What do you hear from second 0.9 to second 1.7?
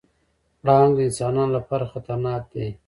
د انسانانو